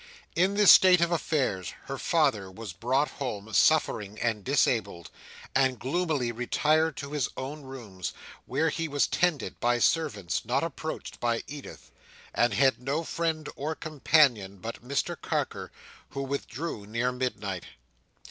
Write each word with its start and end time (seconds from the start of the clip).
In 0.35 0.55
this 0.55 0.71
state 0.71 0.99
of 0.99 1.11
affairs 1.11 1.75
her 1.83 1.99
father 1.99 2.49
was 2.49 2.73
brought 2.73 3.07
home, 3.07 3.53
suffering 3.53 4.17
and 4.19 4.43
disabled; 4.43 5.11
and 5.53 5.77
gloomily 5.77 6.31
retired 6.31 6.97
to 6.97 7.11
his 7.11 7.29
own 7.37 7.61
rooms, 7.61 8.11
where 8.47 8.69
he 8.71 8.87
was 8.87 9.05
tended 9.05 9.59
by 9.59 9.77
servants, 9.77 10.43
not 10.43 10.63
approached 10.63 11.19
by 11.19 11.43
Edith, 11.45 11.91
and 12.33 12.55
had 12.55 12.81
no 12.81 13.03
friend 13.03 13.47
or 13.55 13.75
companion 13.75 14.57
but 14.57 14.81
Mr 14.83 15.15
Carker, 15.21 15.71
who 16.09 16.23
withdrew 16.23 16.87
near 16.87 17.11
midnight. 17.11 17.65